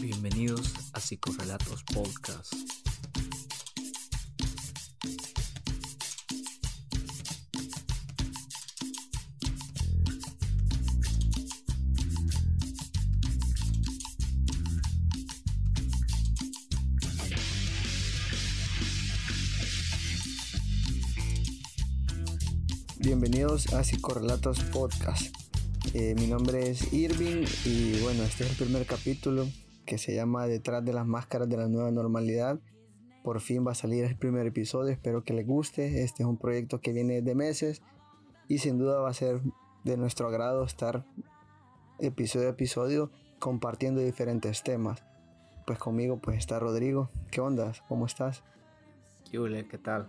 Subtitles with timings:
[0.00, 2.52] Bienvenidos a Psicorrelatos Podcast.
[22.98, 25.34] Bienvenidos a Psicorrelatos Podcast.
[25.92, 29.46] Eh, mi nombre es Irving y bueno, este es el primer capítulo
[29.84, 32.58] que se llama Detrás de las máscaras de la nueva normalidad.
[33.22, 36.02] Por fin va a salir el primer episodio, espero que les guste.
[36.02, 37.82] Este es un proyecto que viene de meses
[38.48, 39.40] y sin duda va a ser
[39.84, 41.04] de nuestro agrado estar
[41.98, 45.04] episodio a episodio compartiendo diferentes temas.
[45.66, 47.10] Pues conmigo pues está Rodrigo.
[47.30, 47.72] ¿Qué onda?
[47.88, 48.42] ¿Cómo estás?
[49.30, 50.08] ¿Qué ¿Qué tal?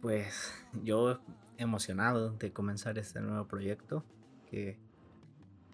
[0.00, 1.18] Pues yo
[1.58, 4.04] emocionado de comenzar este nuevo proyecto
[4.50, 4.78] que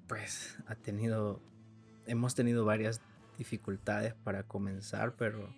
[0.06, 1.40] pues ha tenido
[2.06, 3.00] hemos tenido varias
[3.38, 5.48] dificultades para comenzar, pero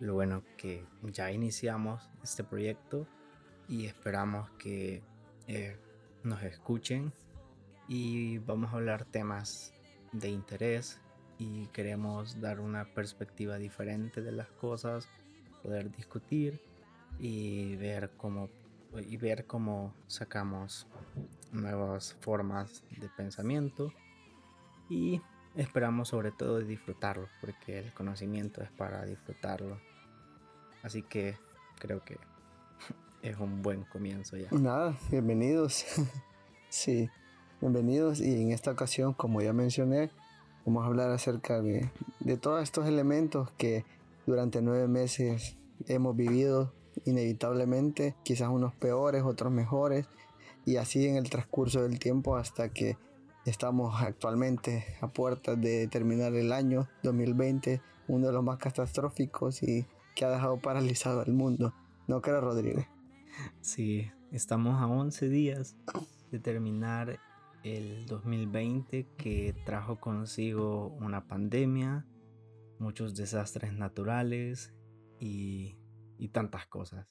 [0.00, 3.06] lo bueno que ya iniciamos este proyecto
[3.68, 5.02] y esperamos que
[5.46, 5.76] eh,
[6.24, 7.12] nos escuchen
[7.86, 9.72] y vamos a hablar temas
[10.12, 11.00] de interés
[11.38, 15.08] y queremos dar una perspectiva diferente de las cosas,
[15.62, 16.60] poder discutir
[17.18, 18.48] y ver cómo
[19.06, 20.86] y ver cómo sacamos
[21.52, 23.92] nuevas formas de pensamiento
[24.88, 25.20] y
[25.58, 29.80] esperamos sobre todo disfrutarlo porque el conocimiento es para disfrutarlo.
[30.82, 31.36] Así que
[31.80, 32.18] creo que
[33.22, 34.48] es un buen comienzo ya.
[34.52, 35.84] Nada bienvenidos.
[36.70, 37.08] Sí
[37.62, 38.20] bienvenidos.
[38.20, 40.10] Y en esta ocasión como ya mencioné
[40.66, 43.86] vamos a hablar acerca de, de todos estos elementos que
[44.26, 46.74] durante nueve meses hemos vivido
[47.06, 50.06] inevitablemente, quizás unos peores, otros mejores,
[50.66, 52.98] y así en el transcurso del tiempo hasta que
[53.48, 59.86] estamos actualmente a puertas de terminar el año 2020, uno de los más catastróficos y
[60.14, 61.74] que ha dejado paralizado al mundo.
[62.06, 62.86] ¿No crees, Rodríguez?
[63.60, 65.76] Sí, estamos a 11 días
[66.30, 67.18] de terminar
[67.62, 72.06] el 2020 que trajo consigo una pandemia,
[72.78, 74.74] muchos desastres naturales
[75.20, 75.76] y
[76.18, 77.06] y tantas cosas.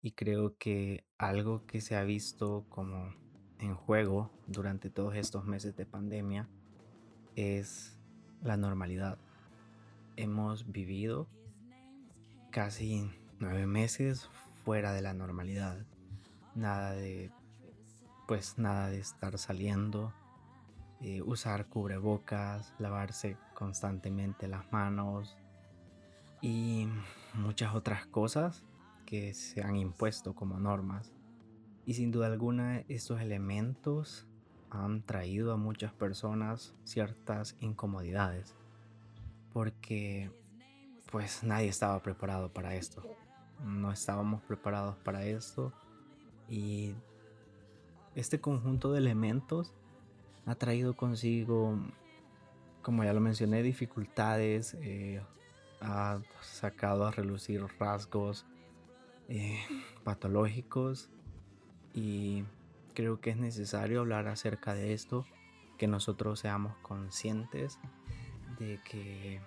[0.00, 3.12] Y creo que algo que se ha visto como
[3.58, 6.48] en juego durante todos estos meses de pandemia
[7.36, 7.98] es
[8.42, 9.18] la normalidad.
[10.16, 11.28] Hemos vivido
[12.50, 14.28] casi nueve meses
[14.64, 15.78] fuera de la normalidad.
[16.54, 17.30] Nada de,
[18.26, 20.12] pues nada de estar saliendo,
[21.00, 25.36] eh, usar cubrebocas, lavarse constantemente las manos,
[26.40, 26.88] y
[27.34, 28.64] muchas otras cosas
[29.06, 31.12] que se han impuesto como normas.
[31.88, 34.26] Y sin duda alguna estos elementos
[34.68, 38.54] han traído a muchas personas ciertas incomodidades
[39.54, 40.30] porque
[41.10, 43.02] pues nadie estaba preparado para esto.
[43.64, 45.72] No estábamos preparados para esto
[46.46, 46.92] y
[48.14, 49.72] este conjunto de elementos
[50.44, 51.78] ha traído consigo,
[52.82, 55.22] como ya lo mencioné, dificultades, eh,
[55.80, 58.44] ha sacado a relucir rasgos
[59.28, 59.58] eh,
[60.04, 61.08] patológicos
[61.94, 62.44] y
[62.94, 65.24] creo que es necesario hablar acerca de esto,
[65.76, 67.78] que nosotros seamos conscientes
[68.58, 69.40] de que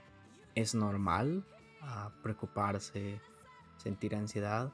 [0.55, 1.45] es normal
[1.81, 3.19] ah, preocuparse,
[3.77, 4.71] sentir ansiedad,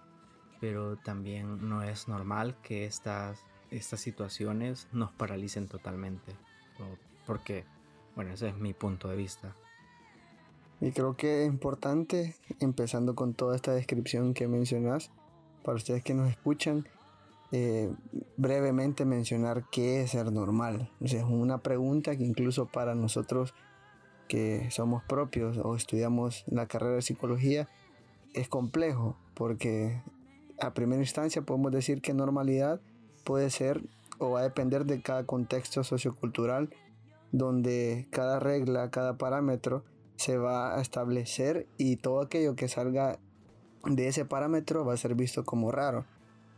[0.60, 6.36] pero también no es normal que estas, estas situaciones nos paralicen totalmente.
[7.26, 7.66] Porque,
[8.16, 9.56] bueno, ese es mi punto de vista.
[10.80, 15.12] Y creo que es importante, empezando con toda esta descripción que mencionas,
[15.64, 16.88] para ustedes que nos escuchan,
[17.52, 17.92] eh,
[18.36, 20.92] brevemente mencionar qué es ser normal.
[21.00, 23.54] Es una pregunta que incluso para nosotros
[24.28, 27.70] que somos propios o estudiamos la carrera de psicología
[28.34, 30.02] es complejo, porque
[30.60, 32.82] a primera instancia podemos decir que normalidad
[33.24, 33.82] puede ser
[34.20, 36.70] o va a depender de cada contexto sociocultural,
[37.32, 39.84] donde cada regla, cada parámetro,
[40.16, 43.20] se va a establecer y todo aquello que salga
[43.86, 46.06] de ese parámetro va a ser visto como raro.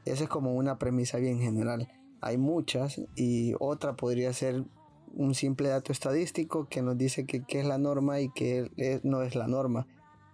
[0.09, 1.87] Esa es como una premisa bien general.
[2.21, 4.65] Hay muchas y otra podría ser
[5.13, 9.21] un simple dato estadístico que nos dice que qué es la norma y qué no
[9.21, 9.87] es la norma.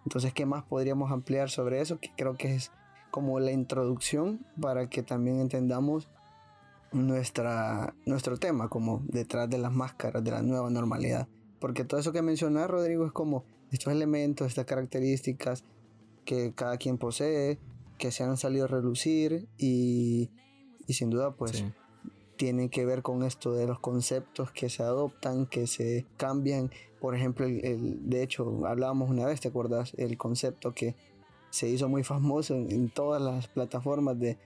[0.05, 1.99] Entonces, ¿qué más podríamos ampliar sobre eso?
[1.99, 2.71] Que creo que es
[3.11, 6.09] como la introducción para que también entendamos
[6.91, 11.27] nuestra, nuestro tema como detrás de las máscaras de la nueva normalidad.
[11.59, 15.63] Porque todo eso que mencionas, Rodrigo, es como estos elementos, estas características
[16.23, 17.59] que cada quien posee,
[17.97, 20.29] que se han salido a relucir y,
[20.87, 21.65] sin duda, pues
[22.35, 26.71] tiene que ver con esto de los conceptos que se adoptan, que se cambian.
[26.99, 29.93] Por ejemplo, el, de hecho, hablábamos una vez, ¿te acuerdas?
[29.97, 30.95] El concepto que
[31.49, 34.37] se hizo muy famoso en, todas las plataformas de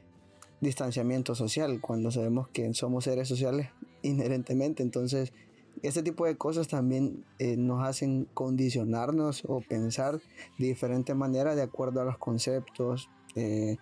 [0.62, 3.70] distanciamiento social, cuando sabemos que somos seres sociales
[4.04, 4.84] inherentemente.
[4.84, 5.34] Entonces,
[5.82, 10.20] este tipo de cosas también eh, nos hacen condicionarnos o pensar
[10.58, 13.78] de diferente manera de acuerdo a los conceptos, eh,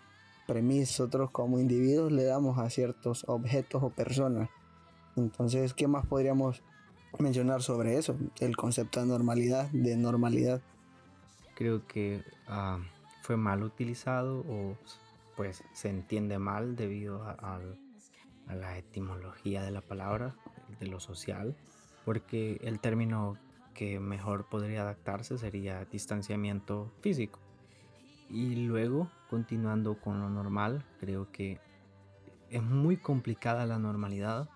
[0.45, 4.49] premisas, nosotros como individuos le damos a ciertos objetos o personas.
[5.15, 6.63] Entonces, ¿qué más podríamos
[7.19, 8.17] mencionar sobre eso?
[8.39, 10.61] El concepto de normalidad, de normalidad.
[11.55, 12.79] Creo que ah,
[13.23, 14.77] fue mal utilizado o
[15.35, 17.59] pues se entiende mal debido a,
[18.47, 20.35] a la etimología de la palabra,
[20.79, 21.55] de lo social,
[22.05, 23.37] porque el término
[23.73, 27.39] que mejor podría adaptarse sería distanciamiento físico.
[28.29, 31.59] Y luego, continuando con lo normal, creo que
[32.49, 34.49] es muy complicada la normalidad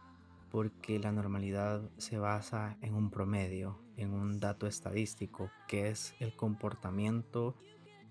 [0.50, 6.36] porque la normalidad se basa en un promedio, en un dato estadístico, que es el
[6.36, 7.56] comportamiento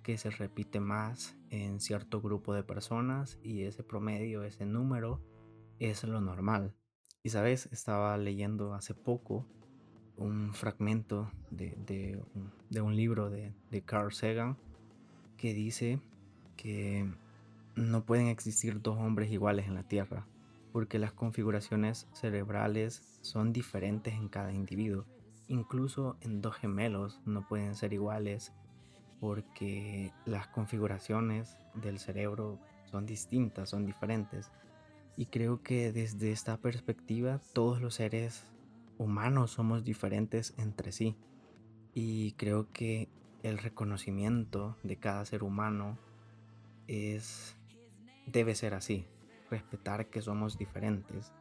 [0.02, 5.20] que se repite más en cierto grupo de personas y ese promedio, ese número,
[5.78, 6.74] es lo normal.
[7.22, 9.46] Y sabes, estaba leyendo hace poco
[10.16, 12.22] un fragmento de,
[12.80, 14.56] un libro de, de Carl Sagan
[15.40, 15.98] que dice
[16.58, 17.10] que
[17.75, 20.26] no pueden existir dos hombres iguales en la Tierra,
[20.70, 25.06] porque las configuraciones cerebrales son diferentes en cada individuo.
[25.48, 28.52] Incluso en dos gemelos no pueden ser iguales
[29.19, 32.58] porque las configuraciones del cerebro
[32.90, 34.52] son distintas, son diferentes.
[35.16, 38.44] Y creo que desde esta perspectiva todos los seres
[38.98, 41.16] humanos somos diferentes entre sí.
[41.94, 43.08] Y creo que
[43.42, 45.98] el reconocimiento de cada ser humano
[46.87, 47.56] es
[48.26, 49.06] debe ser así,
[49.50, 51.32] respetar que somos diferentes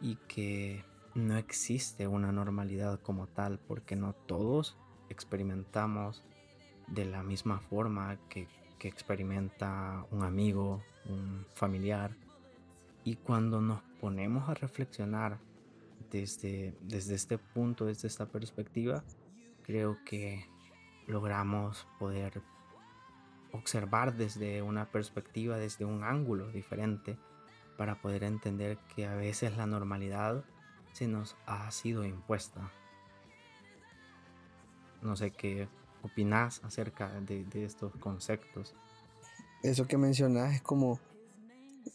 [0.00, 0.84] y que
[1.14, 4.76] no existe una normalidad como tal porque no todos
[5.08, 6.24] experimentamos
[6.88, 8.48] de la misma forma que,
[8.84, 12.16] experimenta un amigo, un familiar.
[13.04, 15.38] Y cuando nos ponemos a reflexionar
[16.10, 19.04] desde, desde este punto, desde esta perspectiva,
[19.62, 20.48] creo que
[21.06, 22.42] logramos poder
[23.52, 27.18] observar desde una perspectiva, desde un ángulo diferente,
[27.76, 30.44] para poder entender que a veces la normalidad
[30.92, 32.70] se nos ha sido impuesta.
[35.00, 35.68] No sé qué
[36.02, 38.74] opinas acerca de, estos conceptos.
[39.62, 41.00] Eso que mencionas es como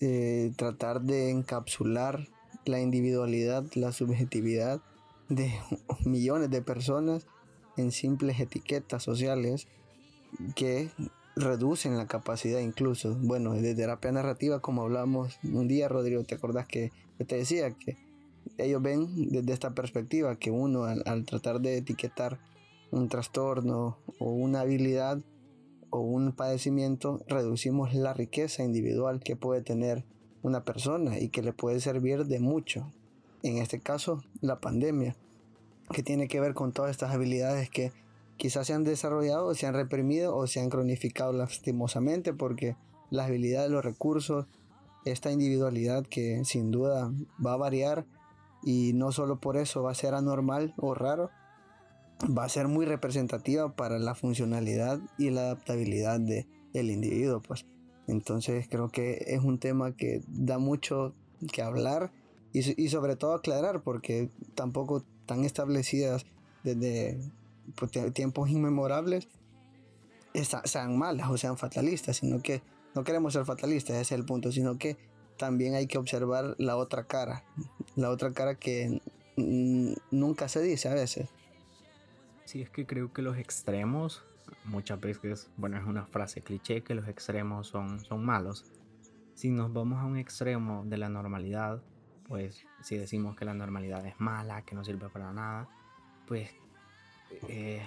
[0.02, 2.28] eh, tratar de encapsular
[2.66, 4.82] la individualidad, la subjetividad
[5.30, 5.54] de
[6.06, 7.28] millones de personas
[7.78, 9.68] en simples etiquetas sociales
[10.56, 10.90] que
[11.36, 13.16] reducen la capacidad incluso.
[13.16, 16.92] Bueno, de terapia narrativa, como hablamos un día, Rodrigo, ¿te acordás que,
[17.26, 17.98] te decía que
[18.58, 22.40] ellos ven desde esta perspectiva que uno al, tratar de etiquetar
[22.92, 25.20] un trastorno o una habilidad
[25.90, 30.04] o un padecimiento, reducimos la riqueza individual que puede tener
[30.42, 32.92] una persona y que le puede servir de mucho.
[33.44, 35.16] En este caso, la pandemia
[35.92, 37.92] que tiene que ver con todas estas habilidades que
[38.38, 42.76] quizás se han desarrollado, se han reprimido o se han cronificado lastimosamente porque
[43.10, 44.46] las habilidades, los recursos,
[45.06, 47.12] esta individualidad que sin duda
[47.44, 48.06] va a variar
[48.64, 51.30] y no solo por eso va a ser anormal o raro,
[52.26, 57.42] va a ser muy representativa para la funcionalidad y la adaptabilidad de, del individuo.
[57.42, 57.66] Pues.
[58.08, 61.14] Entonces creo que es un tema que da mucho
[61.52, 62.12] que hablar
[62.52, 66.26] y, y sobre todo aclarar porque tampoco tan establecidas
[66.64, 67.20] desde
[67.76, 69.28] pues, tiempos inmemorables
[70.64, 72.62] sean malas o sean fatalistas, sino que
[72.96, 74.98] no queremos ser fatalistas, ese es el punto, sino que
[75.38, 77.44] también hay que observar la otra cara,
[77.96, 79.02] la otra cara que
[79.36, 81.30] nunca se dice a veces.
[82.46, 84.24] Sí, es que creo que los extremos,
[84.66, 88.66] muchas veces, bueno, es una frase cliché que los extremos son, son malos.
[89.36, 91.82] Si nos vamos a un extremo de la normalidad,
[92.28, 95.68] pues si decimos que la normalidad es mala, que no sirve para nada,
[96.28, 96.50] pues
[97.48, 97.86] eh,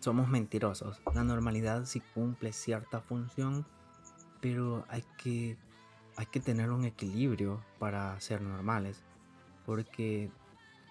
[0.00, 1.00] somos mentirosos.
[1.14, 3.66] La normalidad sí cumple cierta función,
[4.40, 5.56] pero hay que,
[6.16, 9.02] hay que tener un equilibrio para ser normales,
[9.66, 10.30] porque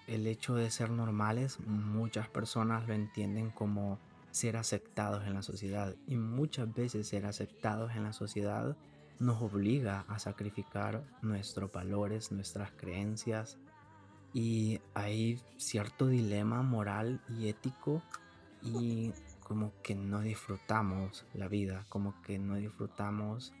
[0.06, 3.98] el hecho de ser normales muchas personas lo entienden como
[4.30, 8.76] ser aceptados en la sociedad y muchas veces ser aceptados en la sociedad
[9.20, 13.58] nos obliga a sacrificar nuestros valores, nuestras creencias.
[14.32, 18.02] Y hay cierto dilema moral y ético
[18.62, 23.52] y como que no disfrutamos la vida, como que no disfrutamos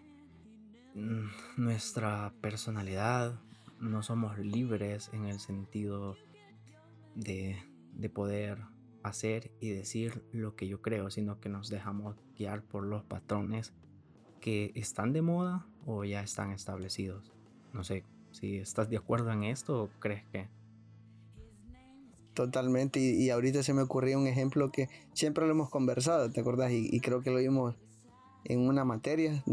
[0.94, 1.26] mm,
[1.56, 3.38] nuestra personalidad,
[3.80, 6.16] no somos libres en el sentido
[7.14, 7.60] de,
[7.94, 8.58] de poder
[9.02, 13.74] hacer y decir lo que yo creo, sino que nos dejamos guiar por los patrones
[14.40, 17.32] que están de moda o ya están establecidos.
[17.72, 20.48] No sé si estás de acuerdo en esto o crees que...
[22.34, 26.72] Totalmente, y, ahorita se me ocurrió un ejemplo que siempre lo hemos conversado, ¿te acordás?
[26.72, 27.76] Y, creo que lo vimos
[28.44, 29.44] en una materia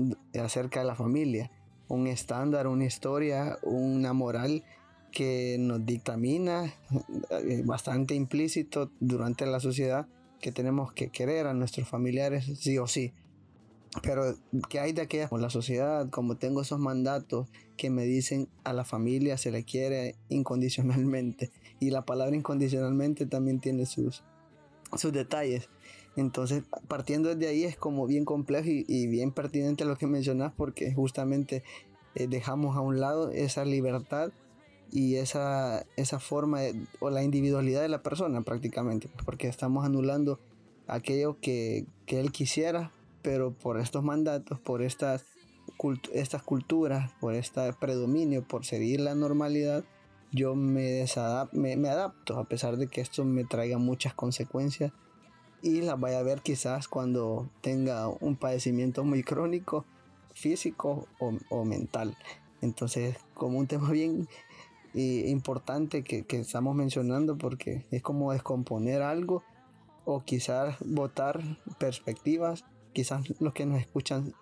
[0.42, 1.52] acerca de la familia,
[1.90, 4.64] un estándar, una historia, una moral
[5.12, 6.74] que nos dictamina
[7.32, 10.08] eh, bastante implícito durante la sociedad
[10.40, 13.14] que tenemos que querer a nuestros familiares sí o sí.
[14.04, 14.36] Pero
[14.70, 16.10] ¿qué hay de aquella con la sociedad?
[16.10, 21.52] Como tengo esos mandatos que me dicen a la familia se le quiere incondicionalmente.
[21.80, 24.24] Y la palabra incondicionalmente también tiene sus,
[24.96, 25.70] sus detalles.
[26.16, 30.92] Entonces, partiendo desde ahí es como bien complejo y, bien pertinente lo que mencionas porque
[30.92, 31.64] justamente
[32.16, 34.32] eh, dejamos a un lado esa libertad
[34.92, 36.62] y esa, esa forma
[37.00, 40.40] o la individualidad de la persona prácticamente, porque estamos anulando
[40.88, 45.26] aquello que, que él quisiera pero por estos mandatos, por estas,
[46.14, 49.84] estas culturas, por este predominio, por seguir la normalidad,
[50.32, 51.06] yo me,
[51.54, 54.92] me, adapto, a pesar de que esto me traiga muchas consecuencias
[55.62, 59.86] y las vaya a ver quizás cuando tenga un padecimiento muy crónico,
[60.34, 61.08] físico
[61.50, 62.16] o, mental.
[62.62, 64.28] Entonces, como un tema bien
[64.94, 69.44] eh, importante que, que, estamos mencionando, porque es como descomponer algo
[70.06, 71.42] o quizás votar
[71.80, 72.66] perspectivas
[72.98, 74.34] quizás los que nos escuchan,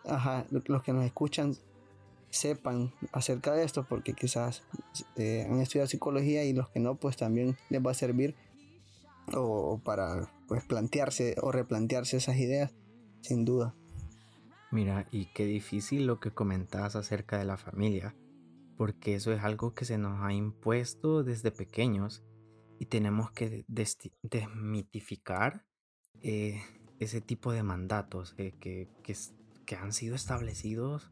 [0.50, 1.58] los que nos escuchan
[2.30, 4.64] sepan acerca de esto porque quizás
[5.18, 8.34] eh, han estudiado psicología y los que no pues también les va a servir
[9.34, 12.74] o, para pues plantearse o replantearse esas ideas
[13.20, 13.76] sin duda.
[14.72, 18.16] Mira, y qué difícil lo que comentas acerca de la familia,
[18.78, 22.24] porque eso es algo que se nos ha impuesto desde pequeños
[22.80, 25.66] y tenemos que desmitificar
[26.22, 26.62] eh,
[27.00, 31.12] ese tipo de mandatos que, que, han sido establecidos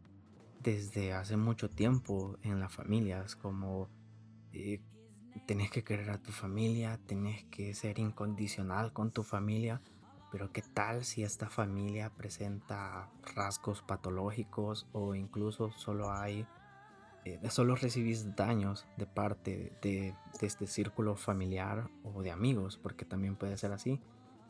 [0.62, 3.90] desde hace mucho tiempo en las familias, como
[4.54, 4.80] eh,
[5.46, 9.82] tenés que querer a tu familia, tenés que ser incondicional con tu familia,
[10.32, 16.48] pero ¿qué tal si esta familia presenta rasgos patológicos o incluso solo hay,
[17.26, 23.04] eh, solo recibís daños de parte de, de este círculo familiar o de amigos, porque
[23.04, 24.00] también puede ser así?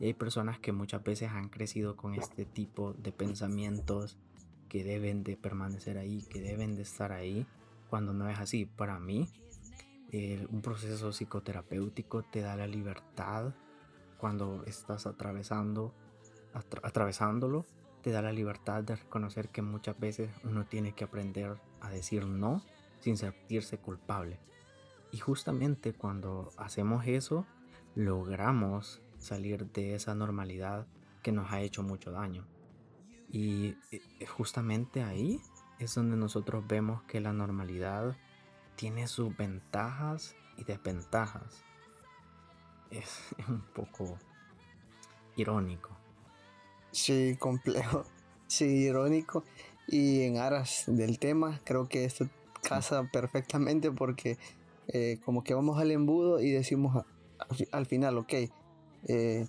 [0.00, 4.18] Y hay personas que muchas veces han crecido con este tipo de pensamientos
[4.68, 7.46] que deben de permanecer ahí, que deben de estar ahí,
[7.88, 8.66] cuando no es así.
[8.66, 9.28] Para mí,
[10.50, 13.54] un proceso psicoterapéutico te da la libertad
[14.18, 15.94] cuando estás atravesando,
[16.82, 17.64] atravesándolo,
[18.02, 22.26] te da la libertad de reconocer que muchas veces uno tiene que aprender a decir
[22.26, 22.62] no
[23.00, 24.40] sin sentirse culpable.
[25.12, 27.46] Y justamente cuando hacemos eso,
[27.94, 30.86] logramos salir de esa normalidad
[31.22, 32.46] que nos ha hecho mucho daño.
[33.30, 35.40] Y eh, justamente ahí
[35.78, 38.16] es donde nosotros vemos que la normalidad
[38.76, 41.64] tiene sus ventajas y desventajas.
[42.90, 44.18] Es un poco
[45.36, 45.96] irónico.
[46.92, 48.04] Sí, complejo.
[48.46, 49.44] Sí, irónico.
[49.88, 52.28] Y en aras del tema, creo que esto
[52.62, 54.38] casa perfectamente porque
[54.88, 57.04] eh, como que vamos al embudo y decimos
[57.72, 58.32] al final, ok,
[59.08, 59.46] eh,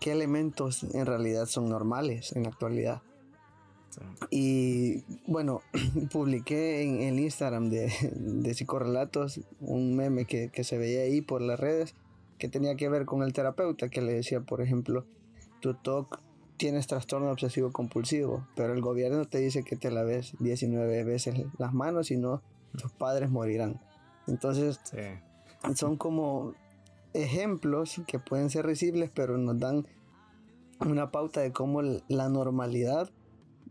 [0.00, 3.02] qué elementos en realidad son normales en la actualidad.
[4.30, 5.62] Y bueno,
[6.12, 11.58] publiqué en el Instagram de, de Psicorrelatos un meme que, se veía ahí por las
[11.58, 11.94] redes
[12.38, 15.04] que tenía que ver con el terapeuta que le decía, por ejemplo,
[15.60, 16.20] tu TOC
[16.56, 21.34] tienes trastorno obsesivo compulsivo, pero el gobierno te dice que te la ves 19 veces
[21.58, 22.42] las manos y no,
[22.78, 23.80] tus padres morirán.
[24.26, 24.80] Entonces,
[25.74, 26.54] son como
[27.14, 29.86] ejemplos que pueden ser risibles, pero nos dan
[30.80, 33.10] una pauta de cómo la normalidad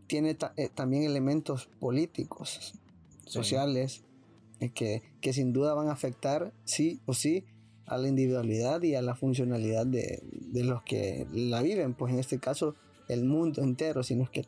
[0.06, 2.74] tiene eh, también elementos políticos,
[3.24, 4.02] sociales,
[4.60, 7.44] eh, que, que, sin duda van a afectar, sí o sí,
[7.86, 12.20] a la individualidad y a la funcionalidad de, de los que la viven, pues en
[12.20, 12.74] este caso
[13.08, 14.44] el mundo entero, sino es que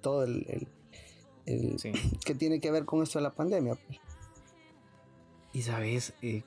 [0.00, 0.68] todo el,
[1.46, 1.76] el,
[2.24, 3.74] que tiene que ver con esto de la pandemia.
[3.74, 3.98] Pues.
[5.52, 6.42] Y sabes, eh,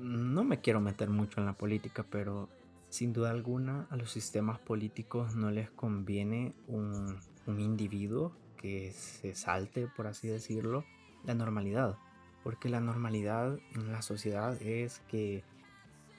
[0.00, 2.48] no me quiero meter mucho en la política, pero
[2.88, 9.88] sin duda alguna a los sistemas políticos no les conviene un, individuo que se salte,
[9.88, 10.84] por así decirlo,
[11.24, 11.96] la normalidad.
[12.44, 15.42] Porque la normalidad en la sociedad es que,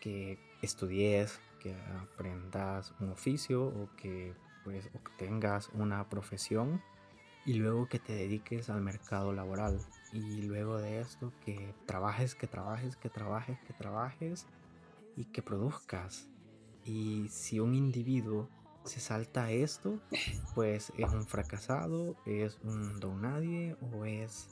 [0.01, 6.81] que estudies, que aprendas un oficio o que pues obtengas una profesión
[7.45, 9.79] y luego que te dediques al mercado laboral
[10.13, 14.45] y luego de esto que trabajes, que trabajes, que trabajes, que trabajes
[15.17, 16.29] y que produzcas.
[16.85, 18.47] Y si un individuo
[18.83, 19.99] se salta esto,
[20.55, 24.49] pues es un fracasado, es un don nadie o es,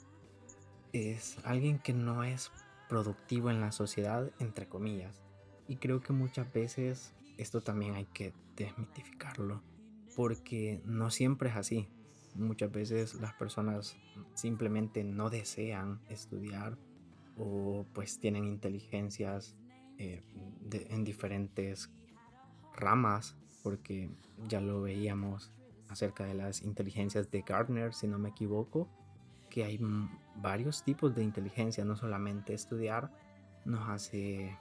[0.94, 2.51] es alguien que no es
[2.89, 5.22] productivo en la sociedad, entre comillas.
[5.68, 9.62] Y creo que muchas veces esto también hay que desmitificarlo,
[10.15, 11.88] porque no siempre es así.
[12.36, 13.98] Muchas veces las personas
[14.34, 16.78] simplemente no desean estudiar
[17.38, 19.56] o pues tienen inteligencias
[19.98, 20.22] eh,
[20.72, 21.90] en diferentes
[22.76, 24.10] ramas, porque
[24.48, 25.52] ya lo veíamos
[25.90, 28.88] acerca de las inteligencias de Gardner, si no me equivoco,
[29.50, 29.80] que hay
[30.38, 33.12] varios tipos de inteligencia, no solamente estudiar
[33.66, 34.58] nos hace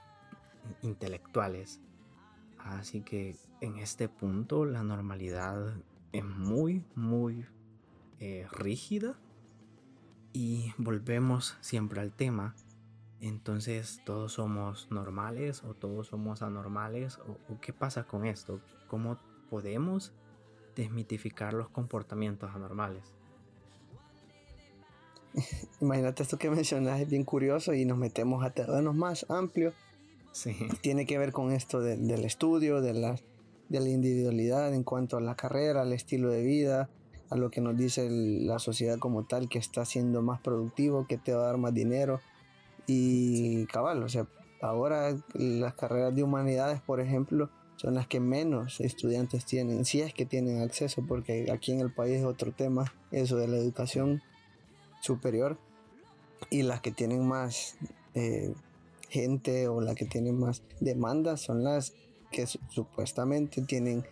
[0.82, 1.80] intelectuales.
[2.58, 5.74] Así que en este punto la normalidad
[6.12, 7.46] es muy, muy
[8.20, 9.18] eh, rígida
[10.34, 12.54] y volvemos siempre al tema.
[13.20, 17.18] Entonces, ¿todos somos normales o todos somos anormales?
[17.18, 18.60] ¿O, qué pasa con esto?
[18.88, 20.12] ¿Cómo podemos
[20.76, 23.04] desmitificar los comportamientos anormales?
[25.80, 29.74] Imagínate esto que mencionas, es bien curioso y nos metemos a terrenos más amplios.
[30.32, 30.56] Sí.
[30.82, 33.16] Tiene que ver con esto del estudio, de la,
[33.70, 36.90] de la individualidad en cuanto a la carrera, al estilo de vida,
[37.30, 41.16] a lo que nos dice la sociedad como tal, que está siendo más productivo, que
[41.16, 42.20] te va a dar más dinero.
[42.86, 44.26] Y cabal, o sea,
[44.60, 50.12] ahora las carreras de humanidades, por ejemplo, son las que menos estudiantes tienen, si es
[50.12, 54.20] que tienen acceso, porque aquí en el país es otro tema, eso de la educación
[55.00, 55.56] superior,
[56.50, 57.76] y las que tienen más
[58.14, 58.52] eh,
[59.08, 61.94] gente o las que tienen más demandas son las
[62.30, 64.04] que supuestamente tienen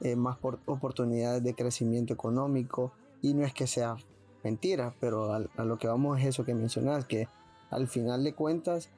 [0.00, 2.92] eh, más oportunidades de crecimiento económico.
[3.22, 3.96] Y no es que sea
[4.42, 7.28] mentira, pero a, lo que vamos es eso que mencionas, que
[7.70, 8.90] al final de cuentas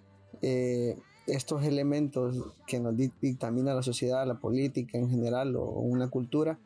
[0.42, 2.36] eh, estos elementos
[2.66, 6.58] que nos dictamina la sociedad, la política en general o una cultura,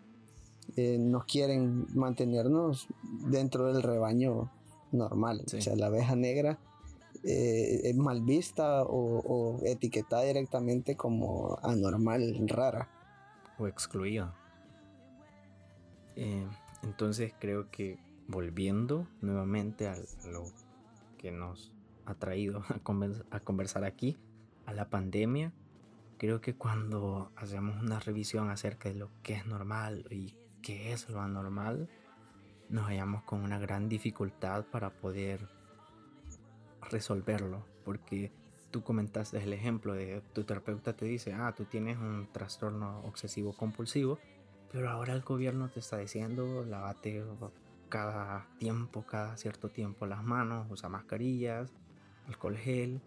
[0.77, 2.87] eh, nos quieren mantenernos
[3.29, 4.51] dentro del rebaño
[4.93, 5.43] normal.
[5.45, 6.59] O sea, la abeja negra
[7.23, 12.89] es mal vista o, o, etiquetada directamente como anormal, rara
[13.61, 14.35] o excluido.
[16.17, 16.47] Eh,
[16.83, 19.97] entonces creo que volviendo nuevamente a
[20.27, 20.45] lo
[21.19, 21.73] que nos
[22.07, 24.19] ha traído a, a conversar aquí,
[24.67, 25.53] a la pandemia,
[26.19, 31.09] creo que cuando hacemos una revisión acerca de lo que es normal y qué es
[31.09, 31.89] lo anormal,
[32.69, 35.49] nos hallamos con una gran dificultad para poder
[36.91, 38.33] resolverlo, porque
[38.71, 43.53] tú comentaste el ejemplo de tu terapeuta te dice, ah, tú tienes un trastorno obsesivo
[43.53, 44.19] compulsivo,
[44.73, 47.25] pero ahora el gobierno te está diciendo, lávate
[47.89, 51.73] cada tiempo, cada cierto tiempo las manos, usa mascarillas,
[52.27, 53.03] alcohol gel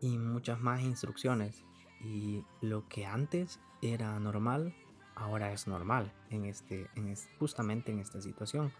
[0.00, 1.64] y muchas más instrucciones.
[2.00, 4.74] Y lo que antes era normal,
[5.16, 8.72] ahora es normal en este, en justamente en esta situación.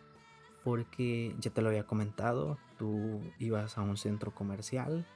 [0.63, 5.07] Porque ya te lo había comentado, tú ibas a un centro comercial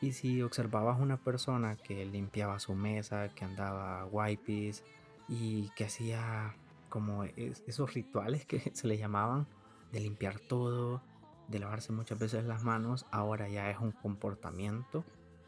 [0.00, 4.84] y si observabas una persona que limpiaba su mesa, que andaba wipes
[5.28, 6.54] y que hacía
[6.88, 9.46] como esos rituales que se le llamaban
[9.92, 11.02] de limpiar todo,
[11.48, 15.04] de lavarse muchas veces las manos, ahora ya es un comportamiento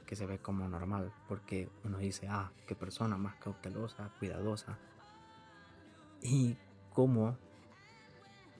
[0.07, 4.77] que se ve como normal, porque uno dice, ah, qué persona más cautelosa, cuidadosa.
[6.21, 6.57] ¿Y
[6.93, 7.37] cómo,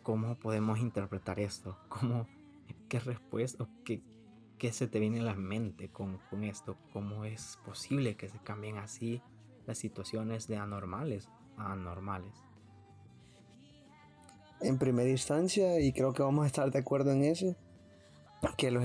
[0.05, 1.77] cómo podemos interpretar esto?
[1.89, 2.29] ¿Cómo,
[2.89, 4.01] qué respuesta, qué,
[4.61, 6.77] ¿Qué se te viene a la mente con, con esto?
[6.93, 9.23] ¿Cómo es posible que se cambien así
[9.67, 12.35] las situaciones de anormales a anormales?
[14.61, 17.57] En primera instancia, y creo que vamos a estar de acuerdo en eso,
[18.59, 18.85] que los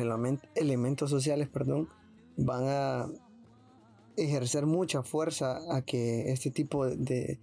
[0.55, 1.89] elementos sociales, perdón,
[2.37, 3.07] van a
[4.15, 7.37] ejercer mucha fuerza a que este tipo de,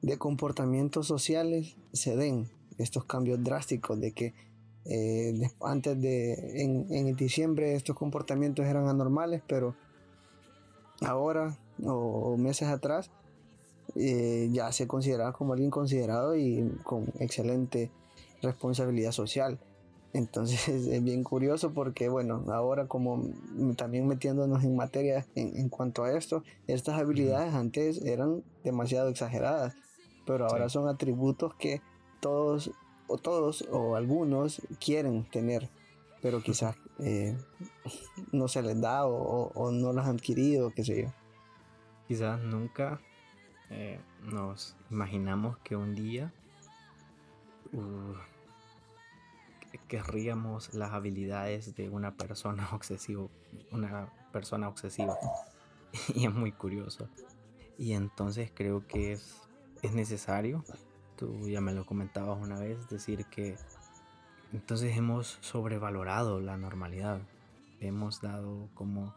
[0.00, 4.32] de comportamientos sociales se den, estos cambios drásticos de que
[4.86, 9.74] eh, antes de, en, diciembre estos comportamientos eran anormales, pero
[11.00, 13.10] ahora o, meses atrás
[13.96, 17.90] eh, ya se consideraba como alguien considerado y con excelente
[18.42, 19.58] responsabilidad social.
[20.12, 23.24] Entonces es bien curioso porque, bueno, ahora como
[23.76, 29.74] también metiéndonos en materia en, cuanto a esto, estas habilidades antes eran demasiado exageradas,
[30.26, 31.82] pero ahora son atributos que
[32.20, 32.70] todos
[33.18, 35.68] todos o algunos quieren tener,
[36.22, 37.36] pero quizás eh,
[38.32, 41.12] no se les da o, no las han adquirido, qué sé yo.
[42.08, 43.00] Quizás nunca
[43.70, 46.32] eh, nos imaginamos que un día
[47.72, 48.14] uh,
[49.88, 53.28] querríamos las habilidades de una persona obsesiva,
[53.70, 55.16] una persona obsesiva.
[56.14, 57.08] y es muy curioso.
[57.78, 59.42] Y entonces creo que es,
[59.82, 60.64] es necesario,
[61.16, 63.56] tú ya me lo comentabas una vez, decir que
[64.54, 67.20] entonces hemos sobrevalorado la normalidad.
[67.80, 69.12] Hemos dado como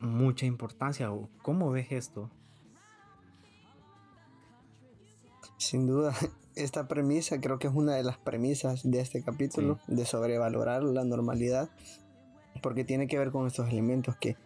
[0.00, 1.10] mucha importancia.
[1.42, 2.30] ¿Cómo ves esto?
[5.58, 6.14] Sin duda,
[6.54, 11.04] esta premisa creo que es una de las premisas de este capítulo, de sobrevalorar la
[11.04, 11.68] normalidad,
[12.62, 14.36] porque tiene que ver con estos elementos que,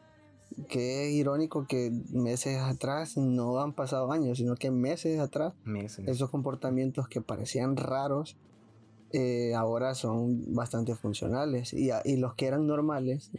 [0.67, 5.55] que es irónico que meses atrás no han pasado años, sino que meses atrás
[6.07, 8.37] esos comportamientos que parecían raros
[9.13, 11.73] eh, ahora son bastante funcionales.
[11.73, 13.31] Y, y, los que eran normales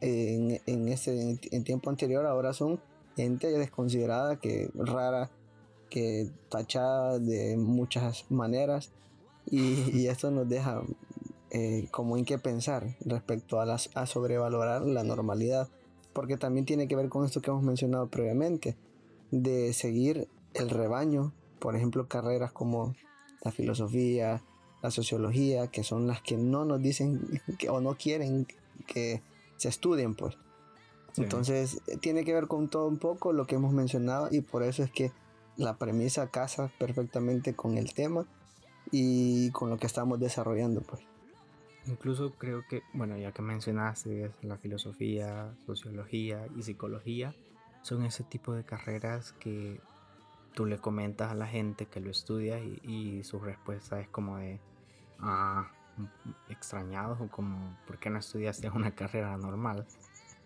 [0.00, 2.80] en, en, ese, en tiempo anterior ahora son
[3.16, 5.30] gente desconsiderada, que rara,
[5.88, 8.92] que tachada de muchas maneras.
[9.46, 10.82] Y, y esto nos deja
[11.50, 15.68] eh, como en qué pensar respecto a, las, a sobrevalorar la normalidad
[16.20, 18.76] porque también tiene que ver con esto que hemos mencionado previamente
[19.30, 22.94] de seguir el rebaño por ejemplo carreras como
[23.42, 24.42] la filosofía
[24.82, 28.46] la sociología, que son las que no nos dicen que, o no quieren
[28.86, 29.22] que
[29.56, 30.36] se estudien, pues.
[31.16, 34.82] Entonces, tiene que ver con todo un poco lo que hemos mencionado y por eso
[34.84, 35.12] es que
[35.56, 38.26] la premisa casa perfectamente con el tema
[38.92, 41.02] y con lo que estamos desarrollando, pues.
[41.86, 47.34] Incluso creo que, bueno, ya que mencionaste la filosofía, sociología y psicología,
[47.82, 49.80] son ese tipo de carreras que
[50.54, 54.38] tú le comentas a la gente que lo estudia y, y su respuesta es como
[54.38, 54.60] de,
[56.48, 59.86] extrañados o como, ¿por qué no estudiaste una carrera normal?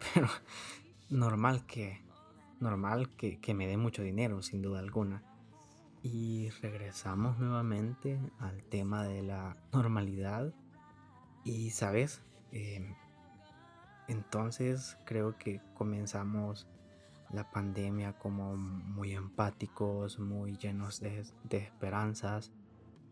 [0.15, 0.29] Pero
[1.11, 2.03] normal que,
[2.61, 5.23] normal que, que me dé mucho dinero, sin duda alguna.
[6.03, 10.53] Y regresamos nuevamente al tema de la normalidad.
[11.45, 12.23] Y, ¿sabes?
[12.53, 12.95] Em,
[14.09, 16.67] entonces creo que comenzamos
[17.31, 22.53] la pandemia como muy empáticos, muy llenos de, de esperanzas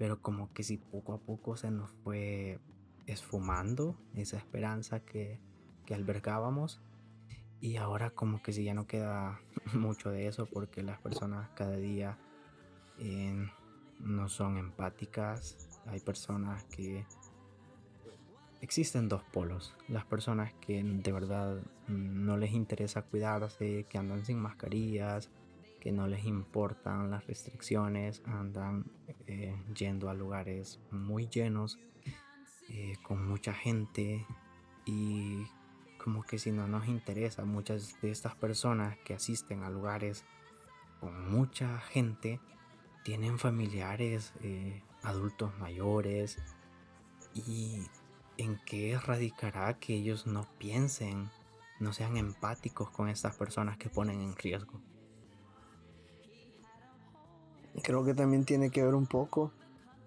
[0.02, 2.58] pero como que si poco a poco se nos fue
[3.06, 5.38] esfumando esa esperanza que,
[5.86, 6.80] que albergábamos
[7.60, 9.40] y ahora como que si ya no queda
[9.74, 12.18] mucho de eso porque las personas cada día
[12.98, 13.46] eh,
[14.00, 17.06] no son empáticas hay personas que
[18.62, 19.74] existen dos polos.
[19.88, 25.30] Las personas que de verdad no les interesa cuidarse que andan sin mascarillas
[25.82, 28.84] que no les importan las restricciones, andan
[29.26, 31.76] eh, yendo a lugares muy llenos,
[32.68, 34.24] eh, con mucha gente
[34.84, 35.44] y
[35.98, 40.24] como que si no nos interesa, muchas de estas personas que asisten a lugares
[41.00, 42.38] con mucha gente
[43.02, 46.38] tienen familiares eh, adultos mayores
[47.34, 47.82] y
[48.36, 51.30] en qué radicará que ellos no piensen,
[51.80, 54.80] no sean empáticos con estas personas que ponen en riesgo.
[57.82, 59.52] Creo que también tiene que ver un poco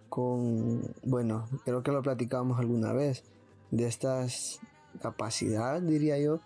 [0.09, 3.23] con, bueno, creo que lo platicábamos alguna vez,
[3.71, 4.59] de estas
[5.01, 6.39] capacidades, diría yo,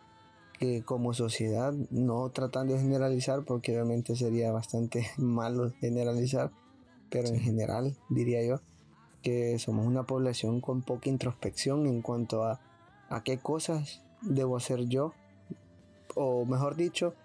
[0.54, 6.52] que como sociedad, no tratando de generalizar, porque obviamente sería bastante malo generalizar,
[7.10, 8.62] pero en general diría yo
[9.22, 12.60] que somos una población con poca introspección en cuanto a
[13.10, 15.14] a qué cosas debo hacer yo,
[16.16, 17.16] o mejor dicho,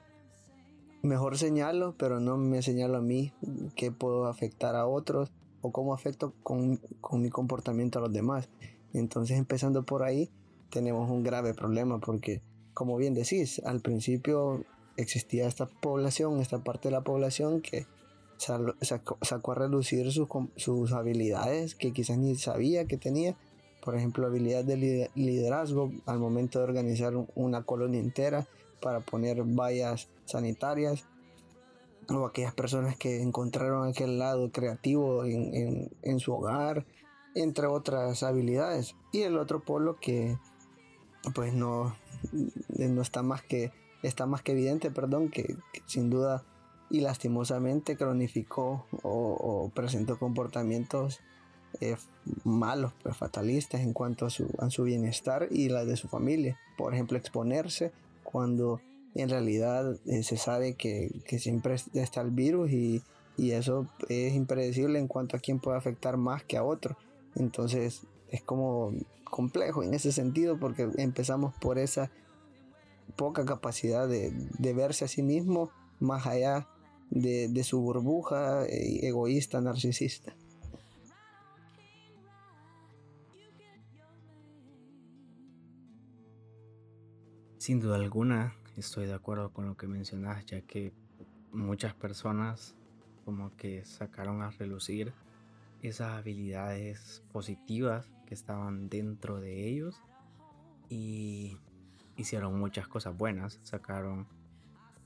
[1.03, 3.33] mejor señalo, pero no me señalo a mí
[3.77, 5.31] qué puedo afectar a otros
[5.61, 6.81] o cómo afecto con,
[7.13, 8.49] mi comportamiento a los demás.
[8.93, 10.31] Entonces empezando por ahí
[10.71, 14.65] tenemos un grave problema porque como bien decís, al principio
[14.97, 17.87] existía esta población, esta parte de la población que
[18.81, 23.37] sacó, a relucir sus, sus habilidades que quizás ni sabía que tenía.
[23.83, 28.47] Por ejemplo, habilidad de liderazgo al momento de organizar una colonia entera
[28.81, 31.05] para poner vallas sanitarias
[32.09, 36.87] o aquellas personas que encontraron aquel lado creativo en, su hogar,
[37.35, 38.95] entre otras habilidades.
[39.13, 40.39] Y el otro polo que
[41.35, 41.97] pues no,
[42.79, 46.45] no está más que está más que evidente, perdón, que, sin duda
[46.91, 51.21] y lastimosamente cronificó o, presentó comportamientos
[51.81, 51.97] eh,
[52.45, 56.59] malos, pues fatalistas en cuanto a su, a su bienestar y la de su familia.
[56.77, 57.93] Por ejemplo, exponerse
[58.23, 58.81] cuando
[59.15, 63.03] en realidad eh, se sabe que, siempre está el virus y,
[63.37, 66.97] eso es impredecible en cuanto a quién puede afectar más que a otro.
[67.35, 68.93] Entonces es como
[69.25, 72.13] complejo en ese sentido porque empezamos por esa
[73.17, 74.33] poca capacidad de,
[74.73, 76.69] verse a sí mismo más allá
[77.11, 80.35] de, de su burbuja eh, egoísta, narcisista.
[87.59, 90.93] Sin duda alguna, estoy de acuerdo con lo que mencionas, ya que
[91.51, 92.75] muchas personas
[93.25, 95.15] como que sacaron a relucir
[95.81, 100.01] esas habilidades positivas que estaban dentro de ellos
[100.89, 101.57] y
[102.17, 104.27] hicieron muchas cosas buenas, sacaron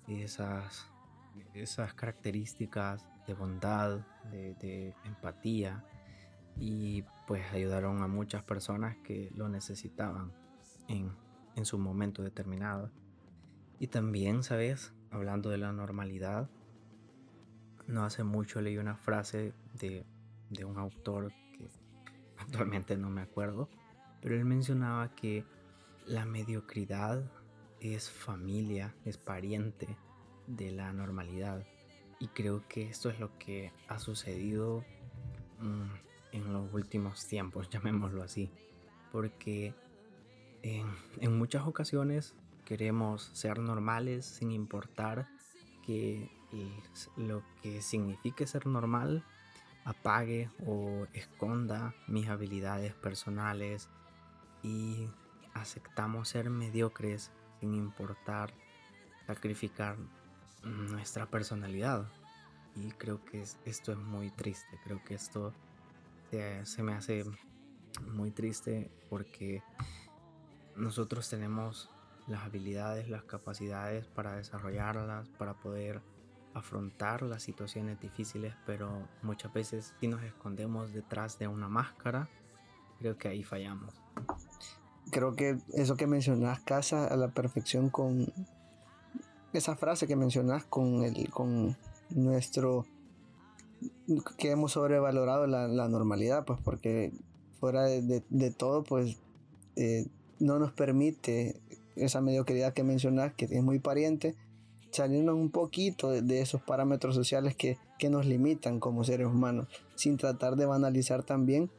[0.08, 0.86] esas
[1.54, 5.84] esas características de bondad, de, empatía
[6.56, 10.32] y pues ayudaron a muchas personas que lo necesitaban
[10.88, 11.12] en,
[11.54, 12.90] en su momento determinado.
[13.78, 14.92] Y también, ¿sabes?
[15.10, 16.50] Hablando de la normalidad,
[17.86, 20.04] no hace mucho leí una frase de,
[20.50, 21.68] de un autor que
[22.38, 23.68] actualmente no me acuerdo,
[24.20, 25.44] pero él mencionaba que
[26.06, 27.30] la mediocridad
[27.80, 29.96] es familia, es pariente
[30.48, 31.64] de la normalidad.
[32.18, 34.84] Y creo que esto es lo que ha sucedido
[35.60, 38.50] mm, en los últimos tiempos, llamémoslo así.
[39.12, 39.74] Porque
[40.62, 42.34] en, muchas ocasiones
[42.64, 45.28] queremos ser normales sin importar
[45.86, 46.30] que
[47.16, 49.24] lo que signifique ser normal
[49.84, 53.88] apague o esconda mis habilidades personales
[54.62, 55.08] y
[55.54, 57.30] aceptamos ser mediocres
[57.60, 58.52] sin importar
[59.26, 59.96] sacrificar
[60.64, 62.06] nuestra personalidad.
[62.76, 65.52] Y creo que esto es muy triste, creo que esto
[66.30, 67.24] se, me hace
[68.06, 69.62] muy triste porque
[70.76, 71.90] nosotros tenemos
[72.28, 76.02] las habilidades, las capacidades para desarrollarlas, para poder
[76.54, 82.28] afrontar las situaciones difíciles, pero muchas veces si nos escondemos detrás de una máscara,
[83.00, 83.94] creo que ahí fallamos
[85.10, 88.32] creo que eso que mencionas casa a la perfección con
[89.52, 91.76] esa frase que mencionas con el con
[92.10, 92.86] nuestro
[94.36, 97.12] que hemos sobrevalorado la, normalidad pues porque
[97.60, 99.16] fuera de, todo pues
[99.76, 100.06] eh,
[100.40, 101.60] no nos permite
[101.96, 104.34] esa mediocridad que mencionas que es muy pariente
[104.90, 110.16] salirnos un poquito de, esos parámetros sociales que, que nos limitan como seres humanos sin
[110.16, 111.70] tratar de banalizar también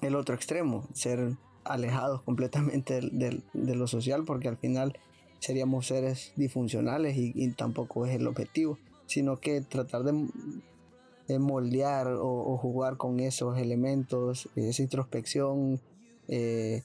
[0.00, 3.42] el otro extremo ser alejados completamente de,
[3.74, 4.98] lo social porque al final
[5.42, 12.96] seríamos seres disfuncionales y, tampoco es el objetivo, sino que tratar de, moldear o, jugar
[12.96, 15.80] con esos elementos, esa introspección,
[16.28, 16.82] eh,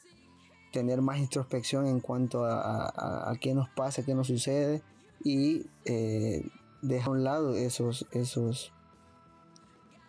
[0.71, 4.81] tener más introspección en cuanto a, qué nos pasa, qué nos sucede
[5.23, 6.43] y eh,
[6.81, 8.73] dejar a un lado esos, esos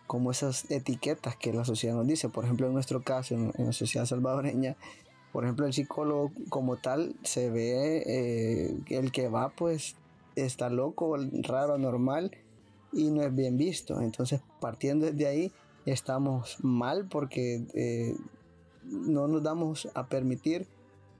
[0.07, 2.29] como esas etiquetas que la sociedad nos dice.
[2.29, 4.75] Por ejemplo, en nuestro caso, en, la sociedad salvadoreña,
[5.31, 9.95] por ejemplo, el psicólogo como tal se ve eh, el que va pues
[10.35, 12.31] está loco, raro, anormal
[12.91, 14.01] y no es bien visto.
[14.01, 15.51] Entonces, partiendo desde ahí,
[15.85, 18.15] estamos mal porque eh,
[18.83, 20.67] no nos damos a permitir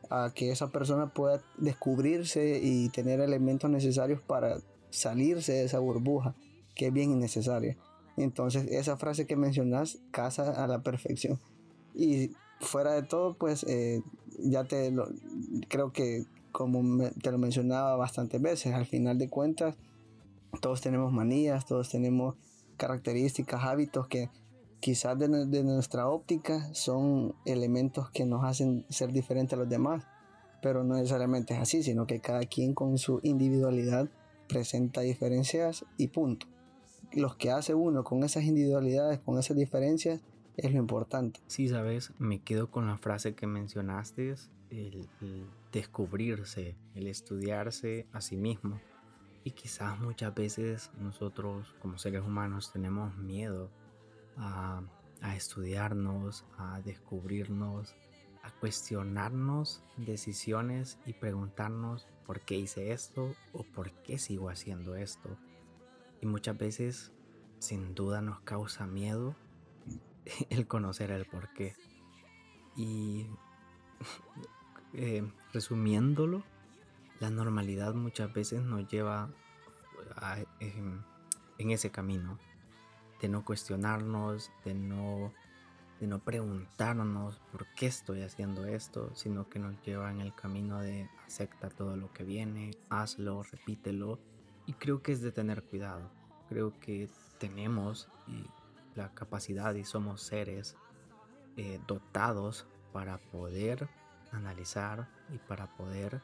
[0.10, 4.58] a que esa persona pueda descubrirse y tener elementos necesarios para
[4.89, 6.34] salirse de esa burbuja
[6.76, 7.78] que es bien innecesaria.
[8.17, 11.39] Entonces esa frase que mencionas casa a la perfección.
[11.93, 14.02] Y fuera de todo, pues eh,
[14.39, 15.08] ya te lo,
[15.67, 19.76] creo que como te lo mencionaba bastantes veces, al final de cuentas
[20.62, 22.36] todos tenemos manías, todos tenemos
[22.78, 24.30] características, hábitos que
[24.80, 30.06] quizás de, de, nuestra óptica son elementos que nos hacen ser diferentes a los demás,
[30.62, 34.10] pero no necesariamente es así, sino que cada quien con su individualidad
[34.48, 36.48] presenta diferencias y punto.
[37.12, 40.22] Los que hace uno con esas individualidades, con esas diferencias,
[40.63, 41.39] es lo importante.
[41.48, 44.36] Sí, sabes, me quedo con la frase que mencionaste,
[44.69, 45.08] el,
[45.72, 48.80] descubrirse, el estudiarse a sí mismo.
[49.43, 53.72] Y quizás muchas veces nosotros como seres humanos tenemos miedo
[54.38, 54.84] a,
[55.22, 57.95] a estudiarnos, a descubrirnos,
[58.43, 65.38] a cuestionarnos decisiones y preguntarnos por qué hice esto o por qué sigo haciendo esto
[66.22, 67.12] y muchas veces,
[67.60, 69.36] sin duda, nos causa miedo
[70.49, 71.75] el conocer el por qué.
[72.75, 73.27] Y
[74.93, 76.43] eh, resumiéndolo,
[77.19, 79.29] la normalidad muchas veces nos lleva
[80.59, 81.01] em,
[81.57, 82.39] en ese camino
[83.21, 85.33] de no cuestionarnos, de no,
[85.99, 90.79] de no preguntarnos por qué estoy haciendo esto, sino que nos lleva en el camino
[90.79, 94.19] de acepta todo lo que viene, hazlo, repítelo
[94.65, 96.09] y creo que es de tener cuidado.
[96.47, 98.07] Creo que tenemos
[98.99, 100.75] la capacidad y somos seres
[101.57, 103.89] eh, dotados para poder
[104.31, 106.21] analizar y para poder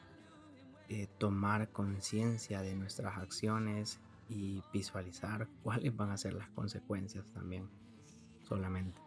[0.88, 7.68] eh, tomar conciencia de nuestras acciones y visualizar cuáles van a ser las consecuencias también
[8.42, 9.00] solamente.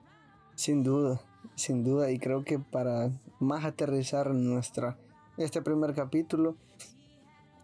[0.56, 1.22] Sin duda,
[1.56, 4.98] sin duda, y creo que para más aterrizar nuestra
[5.38, 6.58] este primer capítulo,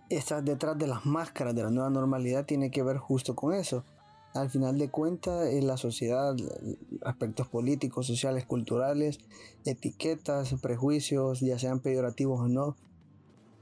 [0.09, 3.83] está detrás de las máscaras de la nueva normalidad tiene que ver justo con eso.
[4.35, 6.35] Al final de cuentas, en la sociedad,
[7.05, 9.19] aspectos políticos, sociales, culturales,
[9.63, 12.75] etiquetas, prejuicios, ya sean peyorativos o no,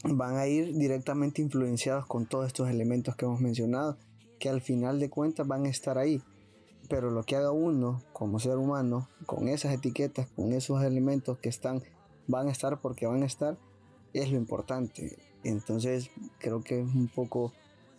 [0.04, 4.00] van a ir directamente influenciados con todos estos elementos que hemos mencionado,
[4.40, 6.24] que al final de cuentas van a estar ahí.
[6.90, 11.50] Pero lo que haga uno como ser humano, con esas etiquetas, con esos elementos que
[11.50, 11.84] están,
[12.28, 13.60] van a estar porque van a estar,
[14.12, 15.20] es lo importante.
[15.44, 16.10] Entonces
[16.40, 17.54] creo que es un poco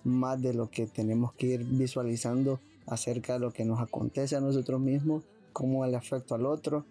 [0.05, 4.41] más de lo que tenemos que ir visualizando acerca de lo que nos acontece a
[4.41, 6.85] nosotros mismos, cómo le afecto al otro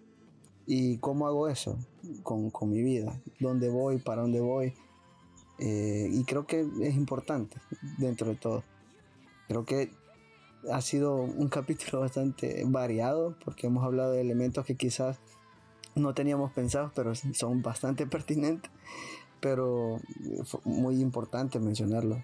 [0.66, 1.78] y cómo hago eso
[2.22, 4.74] con, con mi vida, dónde voy, para dónde voy,
[5.58, 7.56] eh, y creo que es importante
[7.98, 8.64] dentro de todo.
[9.48, 9.90] Creo que
[10.70, 15.18] ha sido un capítulo bastante variado porque hemos hablado de elementos que quizás
[15.94, 18.70] no teníamos pensados, pero son bastante pertinentes.
[19.40, 20.00] Pero
[20.44, 22.22] fue muy importante mencionarlo.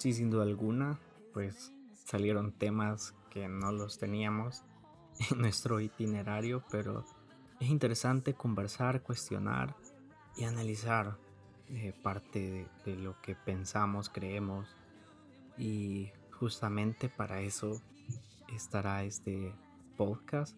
[0.00, 0.98] Sí, sin duda alguna,
[1.34, 1.74] pues
[2.06, 4.64] salieron temas que no los teníamos
[5.30, 7.04] en nuestro itinerario, pero
[7.60, 9.76] es interesante conversar, cuestionar
[10.38, 11.18] y analizar
[11.68, 14.74] eh, parte de, lo que pensamos, creemos.
[15.58, 17.82] Y justamente para eso
[18.48, 19.54] estará este
[19.98, 20.56] podcast,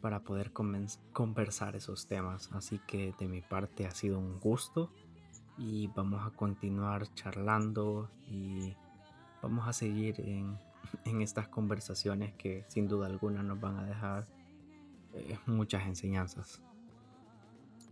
[0.00, 2.48] para poder conversar esos temas.
[2.52, 4.92] Así que de mi parte ha sido un gusto
[5.58, 8.74] y vamos a continuar charlando y
[9.42, 10.56] vamos a seguir en,
[11.04, 14.26] en estas conversaciones que sin duda alguna nos van a dejar
[15.14, 16.62] eh, muchas enseñanzas.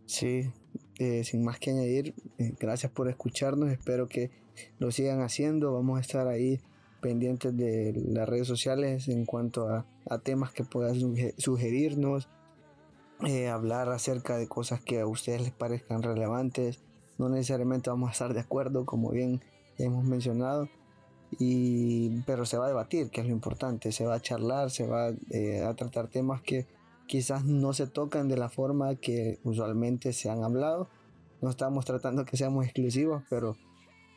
[0.07, 0.53] Sí,
[0.99, 4.31] eh, sin más que añadir, eh, gracias por escucharnos, espero que
[4.79, 6.61] lo sigan haciendo, vamos a estar ahí
[7.01, 9.85] pendientes de las redes sociales en cuanto a,
[10.23, 10.97] temas que puedan
[11.39, 12.29] sugerirnos,
[13.27, 16.81] eh, hablar acerca de cosas que a ustedes les parezcan relevantes,
[17.19, 19.41] no necesariamente vamos a estar de acuerdo, como bien
[19.79, 20.69] hemos mencionado,
[21.39, 24.87] y, pero se va a debatir, que es lo importante, se va a charlar, se
[24.87, 26.67] va a tratar temas que
[27.07, 30.89] quizás no se tocan de la forma que usualmente se han hablado.
[31.41, 33.57] No estamos tratando que seamos exclusivos, pero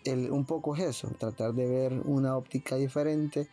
[0.06, 3.48] el, un poco es eso, tratar de ver una óptica diferente,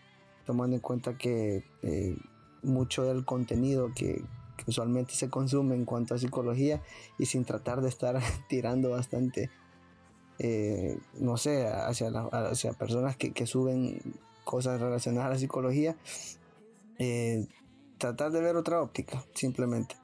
[0.45, 2.17] tomando en cuenta que eh,
[2.63, 4.23] mucho del contenido que,
[4.67, 6.83] usualmente se consume en cuanto a psicología
[7.19, 9.51] y sin tratar de estar tirando bastante,
[10.39, 14.01] eh, no sé, hacia, hacia personas que, que, suben
[14.45, 15.97] cosas relacionadas a la psicología,
[16.99, 17.47] eh,
[17.99, 19.97] tratar de ver otra óptica, simplemente.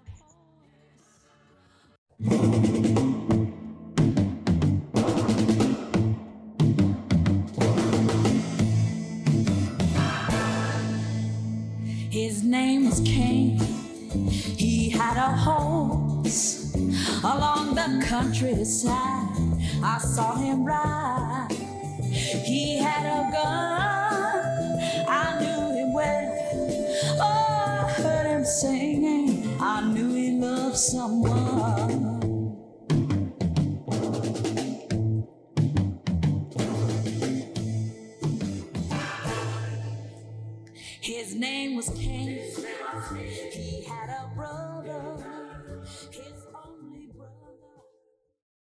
[15.15, 16.75] A horse
[17.23, 19.29] along the countryside.
[19.83, 21.49] I saw him ride.
[21.51, 25.07] He had a gun.
[25.09, 26.33] I knew him well.
[27.21, 32.11] Oh, I heard him singing, I knew he loved someone.
[41.01, 42.41] His name was Cain.